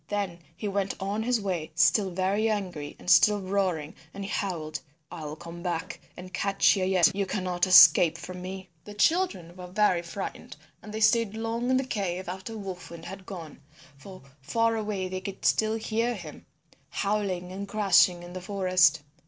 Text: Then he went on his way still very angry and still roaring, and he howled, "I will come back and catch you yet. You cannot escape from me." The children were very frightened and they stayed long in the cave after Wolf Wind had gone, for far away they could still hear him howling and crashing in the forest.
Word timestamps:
Then 0.07 0.39
he 0.57 0.67
went 0.67 0.95
on 0.99 1.21
his 1.21 1.39
way 1.39 1.69
still 1.75 2.09
very 2.09 2.49
angry 2.49 2.95
and 2.97 3.07
still 3.07 3.39
roaring, 3.39 3.93
and 4.15 4.23
he 4.25 4.31
howled, 4.31 4.79
"I 5.11 5.25
will 5.25 5.35
come 5.35 5.61
back 5.61 5.99
and 6.17 6.33
catch 6.33 6.75
you 6.75 6.83
yet. 6.85 7.11
You 7.15 7.27
cannot 7.27 7.67
escape 7.67 8.17
from 8.17 8.41
me." 8.41 8.69
The 8.83 8.95
children 8.95 9.55
were 9.55 9.67
very 9.67 10.01
frightened 10.01 10.55
and 10.81 10.91
they 10.91 11.01
stayed 11.01 11.35
long 11.37 11.69
in 11.69 11.77
the 11.77 11.83
cave 11.83 12.27
after 12.27 12.57
Wolf 12.57 12.89
Wind 12.89 13.05
had 13.05 13.27
gone, 13.27 13.61
for 13.95 14.23
far 14.41 14.75
away 14.75 15.07
they 15.07 15.21
could 15.21 15.45
still 15.45 15.75
hear 15.75 16.15
him 16.15 16.47
howling 16.89 17.51
and 17.51 17.67
crashing 17.67 18.23
in 18.23 18.33
the 18.33 18.41
forest. 18.41 19.03